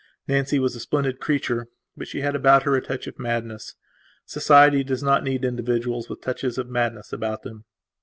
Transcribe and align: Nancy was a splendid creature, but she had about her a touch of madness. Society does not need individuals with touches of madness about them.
Nancy 0.27 0.57
was 0.57 0.75
a 0.75 0.79
splendid 0.79 1.19
creature, 1.19 1.67
but 1.95 2.07
she 2.07 2.21
had 2.21 2.35
about 2.35 2.63
her 2.63 2.75
a 2.75 2.81
touch 2.81 3.05
of 3.05 3.19
madness. 3.19 3.75
Society 4.25 4.83
does 4.83 5.03
not 5.03 5.23
need 5.23 5.45
individuals 5.45 6.09
with 6.09 6.21
touches 6.21 6.57
of 6.57 6.67
madness 6.67 7.13
about 7.13 7.43
them. 7.43 7.65